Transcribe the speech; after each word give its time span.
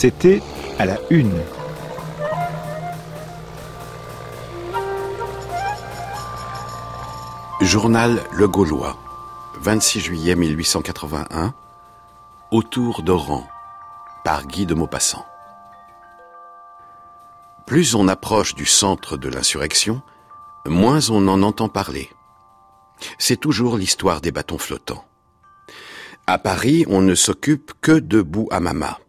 C'était 0.00 0.40
à 0.78 0.86
la 0.86 0.96
une. 1.10 1.34
Journal 7.60 8.22
Le 8.30 8.46
Gaulois, 8.46 8.96
26 9.60 9.98
juillet 9.98 10.36
1881, 10.36 11.52
Autour 12.52 13.02
d'Oran, 13.02 13.44
par 14.22 14.46
Guy 14.46 14.66
de 14.66 14.74
Maupassant. 14.74 15.26
Plus 17.66 17.96
on 17.96 18.06
approche 18.06 18.54
du 18.54 18.66
centre 18.66 19.16
de 19.16 19.28
l'insurrection, 19.28 20.00
moins 20.64 21.10
on 21.10 21.26
en 21.26 21.42
entend 21.42 21.68
parler. 21.68 22.08
C'est 23.18 23.40
toujours 23.40 23.76
l'histoire 23.76 24.20
des 24.20 24.30
bâtons 24.30 24.58
flottants. 24.58 25.04
À 26.28 26.38
Paris, 26.38 26.84
on 26.88 27.00
ne 27.00 27.16
s'occupe 27.16 27.72
que 27.80 27.98
de 27.98 28.22
Bouhamama. 28.22 29.00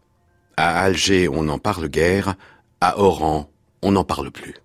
À 0.62 0.81
Alger, 0.81 1.30
on 1.30 1.44
n'en 1.44 1.58
parle 1.58 1.88
guère. 1.88 2.36
À 2.81 2.99
Oran, 2.99 3.49
on 3.81 3.94
n'en 3.94 4.04
parle 4.04 4.30
plus. 4.30 4.55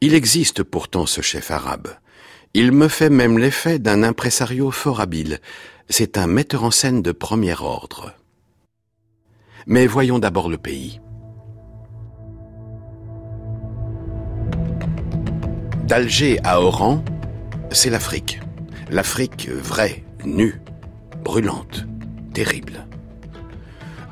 Il 0.00 0.14
existe 0.14 0.62
pourtant 0.62 1.04
ce 1.04 1.20
chef 1.20 1.50
arabe. 1.50 1.88
Il 2.54 2.72
me 2.72 2.88
fait 2.88 3.10
même 3.10 3.36
l'effet 3.36 3.78
d'un 3.78 4.02
impresario 4.02 4.70
fort 4.70 5.02
habile. 5.02 5.40
C'est 5.90 6.16
un 6.16 6.26
metteur 6.26 6.64
en 6.64 6.70
scène 6.70 7.02
de 7.02 7.12
premier 7.12 7.54
ordre. 7.60 8.14
Mais 9.66 9.86
voyons 9.86 10.18
d'abord 10.18 10.48
le 10.48 10.56
pays. 10.56 11.02
D'Alger 15.86 16.40
à 16.44 16.62
Oran, 16.62 17.04
c'est 17.72 17.90
l'Afrique. 17.90 18.40
L'Afrique 18.88 19.50
vraie, 19.50 20.02
nue, 20.24 20.62
brûlante, 21.22 21.84
terrible. 22.32 22.86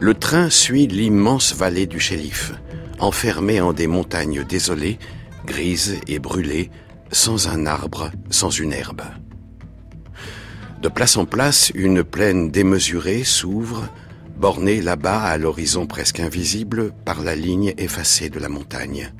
Le 0.03 0.15
train 0.15 0.51
suit 0.51 0.89
l'immense 0.89 1.55
vallée 1.55 1.87
du 1.87 2.01
Chélif, 2.01 2.55
enfermée 2.99 3.61
en 3.61 3.73
des 3.73 3.87
montagnes 3.87 4.43
désolées, 4.43 4.99
grises 5.47 6.01
et 6.09 6.19
brûlées, 6.19 6.73
sans 7.13 7.47
un 7.47 7.67
arbre, 7.67 8.11
sans 8.29 8.51
une 8.51 8.73
herbe. 8.73 9.03
De 10.83 10.89
place 10.89 11.17
en 11.17 11.25
place, 11.25 11.71
une 11.77 12.03
plaine 12.03 12.51
démesurée 12.51 13.23
s'ouvre, 13.23 13.89
bornée 14.37 14.83
là-bas 14.83 15.23
à 15.23 15.39
l'horizon 15.39 15.87
presque 15.87 16.19
invisible 16.19 16.91
par 17.05 17.23
la 17.23 17.37
ligne 17.37 17.73
effacée 17.79 18.29
de 18.29 18.41
la 18.41 18.49
montagne. 18.49 19.13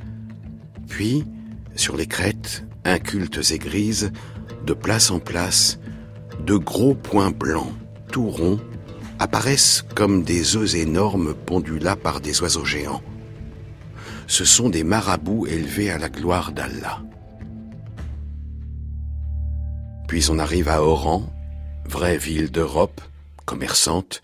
Puis, 0.89 1.25
sur 1.77 1.97
les 1.97 2.07
crêtes, 2.07 2.65
incultes 2.85 3.53
et 3.53 3.59
grises, 3.59 4.11
de 4.67 4.73
place 4.73 5.13
en 5.13 5.21
place, 5.21 5.79
de 6.45 6.57
gros 6.57 6.97
points 6.97 7.31
blancs, 7.31 7.73
tout 8.11 8.29
ronds, 8.29 8.59
apparaissent 9.23 9.85
comme 9.95 10.25
des 10.25 10.57
œufs 10.57 10.75
énormes 10.75 11.33
pondus 11.35 11.79
là 11.79 11.95
par 11.95 12.21
des 12.21 12.43
oiseaux 12.43 12.65
géants. 12.65 13.03
Ce 14.27 14.45
sont 14.45 14.69
des 14.69 14.83
marabouts 14.83 15.47
élevés 15.47 15.91
à 15.91 15.99
la 15.99 16.09
gloire 16.09 16.51
d'Allah. 16.51 17.01
Puis 20.09 20.27
on 20.29 20.41
arrive 20.41 20.69
à 20.69 20.83
Oran, 20.83 21.33
vraie 21.85 22.19
ville 22.19 22.51
d'Europe, 22.51 23.01
commerçante, 23.47 24.23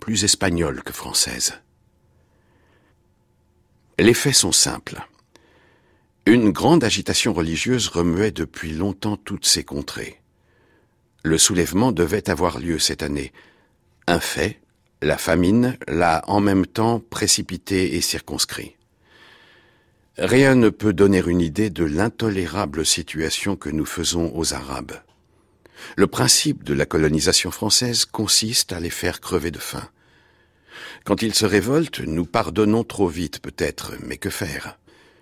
plus 0.00 0.24
espagnole 0.24 0.82
que 0.82 0.92
française. 0.92 1.54
Les 4.00 4.14
faits 4.14 4.34
sont 4.34 4.52
simples. 4.52 5.06
Une 6.26 6.50
grande 6.50 6.82
agitation 6.82 7.32
religieuse 7.32 7.86
remuait 7.88 8.32
depuis 8.32 8.72
longtemps 8.72 9.16
toutes 9.16 9.46
ces 9.46 9.62
contrées. 9.62 10.20
Le 11.22 11.38
soulèvement 11.38 11.92
devait 11.92 12.28
avoir 12.28 12.58
lieu 12.58 12.80
cette 12.80 13.04
année. 13.04 13.32
Un 14.06 14.20
fait, 14.20 14.60
la 15.00 15.18
famine, 15.18 15.76
l'a 15.86 16.22
en 16.26 16.40
même 16.40 16.66
temps 16.66 17.00
précipité 17.00 17.94
et 17.96 18.00
circonscrit. 18.00 18.76
Rien 20.18 20.54
ne 20.54 20.68
peut 20.68 20.92
donner 20.92 21.22
une 21.26 21.40
idée 21.40 21.70
de 21.70 21.84
l'intolérable 21.84 22.84
situation 22.84 23.56
que 23.56 23.70
nous 23.70 23.86
faisons 23.86 24.32
aux 24.34 24.54
Arabes. 24.54 24.92
Le 25.96 26.06
principe 26.06 26.64
de 26.64 26.74
la 26.74 26.86
colonisation 26.86 27.50
française 27.50 28.04
consiste 28.04 28.72
à 28.72 28.80
les 28.80 28.90
faire 28.90 29.20
crever 29.20 29.50
de 29.50 29.58
faim. 29.58 29.88
Quand 31.04 31.22
ils 31.22 31.34
se 31.34 31.46
révoltent, 31.46 32.00
nous 32.00 32.26
pardonnons 32.26 32.84
trop 32.84 33.08
vite 33.08 33.40
peut-être, 33.40 33.92
mais 34.04 34.16
que 34.16 34.30
faire? 34.30 34.78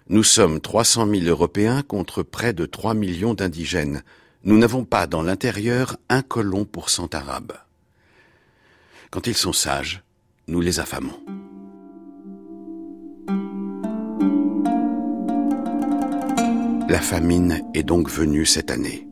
Nous 0.08 0.24
sommes 0.24 0.60
300 0.60 1.08
000 1.08 1.22
Européens 1.26 1.82
contre 1.82 2.22
près 2.22 2.52
de 2.52 2.66
3 2.66 2.94
millions 2.94 3.34
d'indigènes. 3.34 4.02
Nous 4.42 4.58
n'avons 4.58 4.84
pas 4.84 5.06
dans 5.06 5.22
l'intérieur 5.22 5.96
un 6.08 6.22
colon 6.22 6.64
pour 6.64 6.90
cent 6.90 7.14
arabes. 7.14 7.52
Quand 9.10 9.26
ils 9.26 9.36
sont 9.36 9.52
sages, 9.52 10.04
nous 10.46 10.60
les 10.60 10.78
affamons. 10.78 11.18
La 16.88 17.00
famine 17.00 17.60
est 17.74 17.82
donc 17.82 18.08
venue 18.08 18.46
cette 18.46 18.70
année. 18.70 19.08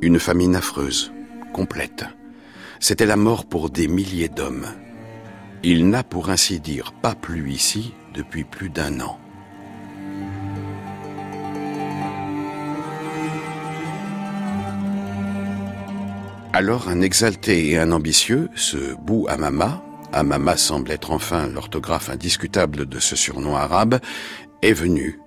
Une 0.00 0.18
famine 0.18 0.56
affreuse, 0.56 1.12
complète. 1.52 2.06
C'était 2.80 3.04
la 3.04 3.16
mort 3.16 3.44
pour 3.44 3.68
des 3.68 3.88
milliers 3.88 4.30
d'hommes. 4.30 4.68
Il 5.62 5.90
n'a 5.90 6.02
pour 6.02 6.30
ainsi 6.30 6.58
dire 6.58 6.94
pas 6.94 7.14
plu 7.14 7.50
ici 7.50 7.92
depuis 8.14 8.44
plus 8.44 8.70
d'un 8.70 9.00
an. 9.00 9.18
Alors 16.58 16.88
un 16.88 17.02
exalté 17.02 17.68
et 17.68 17.78
un 17.78 17.92
ambitieux, 17.92 18.48
ce 18.54 18.94
Bou 18.94 19.26
Amama, 19.28 19.84
Amama 20.10 20.56
semble 20.56 20.90
être 20.90 21.10
enfin 21.10 21.48
l'orthographe 21.48 22.08
indiscutable 22.08 22.86
de 22.86 22.98
ce 22.98 23.14
surnom 23.14 23.56
arabe, 23.56 24.00
est 24.62 24.72
venu, 24.72 25.20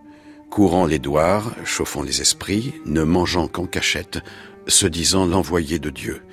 courant 0.50 0.88
les 0.88 0.98
douars, 0.98 1.54
chauffant 1.66 2.02
les 2.02 2.22
esprits, 2.22 2.74
ne 2.88 3.04
mangeant 3.04 3.48
qu'en 3.48 3.68
cachette, 3.68 4.22
se 4.66 4.88
disant 4.88 5.28
l'envoyé 5.28 5.78
de 5.78 5.92
Dieu. 5.92 6.24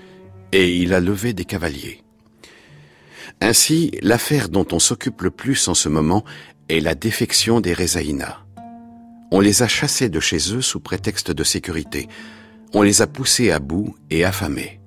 Et 0.52 0.74
il 0.78 0.94
a 0.94 1.00
levé 1.00 1.34
des 1.34 1.44
cavaliers. 1.44 2.02
Ainsi, 3.42 3.90
l'affaire 4.00 4.48
dont 4.48 4.66
on 4.72 4.78
s'occupe 4.78 5.20
le 5.20 5.30
plus 5.30 5.68
en 5.68 5.74
ce 5.74 5.90
moment 5.90 6.24
est 6.70 6.80
la 6.80 6.94
défection 6.94 7.60
des 7.60 7.74
Rezaïna. 7.74 8.46
On 9.30 9.40
les 9.40 9.62
a 9.62 9.68
chassés 9.68 10.08
de 10.08 10.20
chez 10.20 10.54
eux 10.54 10.62
sous 10.62 10.80
prétexte 10.80 11.32
de 11.32 11.44
sécurité. 11.44 12.08
On 12.72 12.80
les 12.80 13.02
a 13.02 13.06
poussés 13.06 13.50
à 13.50 13.58
bout 13.58 13.94
et 14.08 14.24
affamés. 14.24 14.80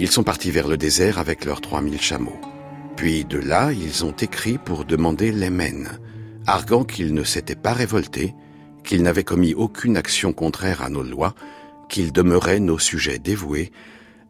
Ils 0.00 0.10
sont 0.10 0.22
partis 0.22 0.50
vers 0.50 0.66
le 0.66 0.78
désert 0.78 1.18
avec 1.18 1.44
leurs 1.44 1.60
3000 1.60 2.00
chameaux. 2.00 2.40
Puis 2.96 3.26
de 3.26 3.36
là, 3.36 3.70
ils 3.70 4.02
ont 4.02 4.12
écrit 4.12 4.56
pour 4.56 4.86
demander 4.86 5.30
l'Émen, 5.30 5.90
arguant 6.46 6.84
qu'ils 6.84 7.12
ne 7.12 7.22
s'étaient 7.22 7.54
pas 7.54 7.74
révoltés, 7.74 8.34
qu'ils 8.82 9.02
n'avaient 9.02 9.24
commis 9.24 9.52
aucune 9.52 9.98
action 9.98 10.32
contraire 10.32 10.82
à 10.82 10.88
nos 10.88 11.02
lois, 11.02 11.34
qu'ils 11.90 12.12
demeuraient 12.12 12.60
nos 12.60 12.78
sujets 12.78 13.18
dévoués, 13.18 13.72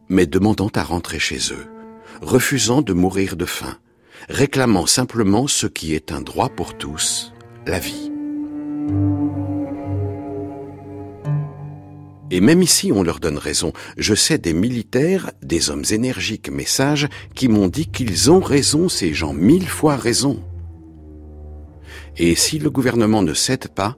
mais 0.09 0.25
demandant 0.25 0.69
à 0.75 0.83
rentrer 0.83 1.19
chez 1.19 1.39
eux, 1.53 1.67
refusant 2.21 2.81
de 2.81 2.91
mourir 2.91 3.37
de 3.37 3.45
faim, 3.45 3.77
réclamant 4.27 4.87
simplement 4.87 5.47
ce 5.47 5.67
qui 5.67 5.93
est 5.95 6.11
un 6.11 6.19
droit 6.19 6.49
pour 6.49 6.77
tous, 6.77 7.31
la 7.65 7.79
vie. 7.79 8.11
Et 12.31 12.39
même 12.39 12.61
ici, 12.61 12.93
on 12.93 13.03
leur 13.03 13.19
donne 13.19 13.37
raison. 13.37 13.73
Je 13.97 14.15
sais 14.15 14.37
des 14.37 14.53
militaires, 14.53 15.31
des 15.43 15.69
hommes 15.69 15.83
énergiques 15.91 16.49
mais 16.49 16.65
sages, 16.65 17.09
qui 17.35 17.49
m'ont 17.49 17.67
dit 17.67 17.87
qu'ils 17.87 18.31
ont 18.31 18.39
raison, 18.39 18.87
ces 18.87 19.13
gens, 19.13 19.33
mille 19.33 19.67
fois 19.67 19.97
raison. 19.97 20.41
Et 22.17 22.35
si 22.35 22.57
le 22.57 22.69
gouvernement 22.69 23.21
ne 23.21 23.33
cède 23.33 23.67
pas, 23.67 23.97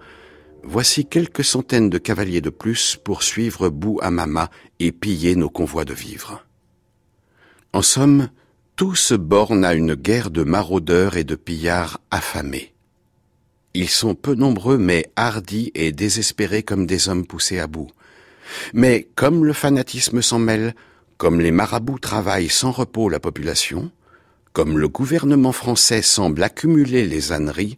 voici 0.63 1.05
quelques 1.05 1.43
centaines 1.43 1.91
de 1.91 1.99
cavaliers 1.99 2.41
de 2.41 2.49
plus 2.49 2.97
pour 3.01 3.21
suivre 3.21 3.69
Bou 3.69 3.99
Amama 4.01 4.49
et 4.79 4.91
piller 4.91 5.35
nos 5.35 5.49
convois 5.49 5.85
de 5.85 5.93
vivres. 5.93 6.43
En 7.71 7.83
somme, 7.83 8.29
tout 8.75 8.95
se 8.95 9.13
borne 9.13 9.63
à 9.63 9.75
une 9.75 9.93
guerre 9.93 10.31
de 10.31 10.43
maraudeurs 10.43 11.17
et 11.17 11.23
de 11.23 11.35
pillards 11.35 12.01
affamés. 12.09 12.73
Ils 13.75 13.89
sont 13.89 14.15
peu 14.15 14.33
nombreux 14.33 14.79
mais 14.79 15.05
hardis 15.15 15.71
et 15.75 15.91
désespérés 15.91 16.63
comme 16.63 16.87
des 16.87 17.09
hommes 17.09 17.27
poussés 17.27 17.59
à 17.59 17.67
bout. 17.67 17.89
Mais 18.73 19.07
comme 19.15 19.45
le 19.45 19.53
fanatisme 19.53 20.21
s'en 20.21 20.39
mêle, 20.39 20.75
comme 21.17 21.39
les 21.39 21.51
marabouts 21.51 21.99
travaillent 21.99 22.49
sans 22.49 22.71
repos 22.71 23.09
la 23.09 23.19
population, 23.19 23.91
comme 24.51 24.77
le 24.77 24.87
gouvernement 24.87 25.51
français 25.51 26.01
semble 26.01 26.43
accumuler 26.43 27.05
les 27.05 27.31
âneries, 27.31 27.77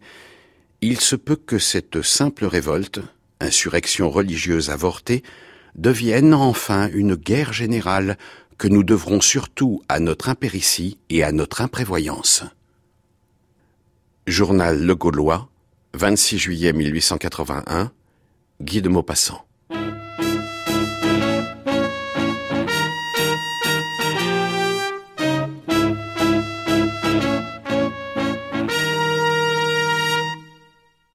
il 0.82 1.00
se 1.00 1.16
peut 1.16 1.36
que 1.36 1.58
cette 1.58 2.02
simple 2.02 2.44
révolte, 2.44 3.00
insurrection 3.40 4.10
religieuse 4.10 4.70
avortée, 4.70 5.22
devienne 5.74 6.34
enfin 6.34 6.90
une 6.92 7.14
guerre 7.14 7.52
générale 7.52 8.18
que 8.58 8.68
nous 8.68 8.82
devrons 8.82 9.20
surtout 9.20 9.82
à 9.88 10.00
notre 10.00 10.28
impéritie 10.28 10.98
et 11.10 11.22
à 11.22 11.32
notre 11.32 11.60
imprévoyance. 11.60 12.44
Journal 14.26 14.82
Le 14.82 14.94
Gaulois, 14.94 15.48
26 15.94 16.38
juillet 16.38 16.72
1881, 16.72 17.92
Guy 18.60 18.82
de 18.82 18.88
Maupassant. 18.88 19.45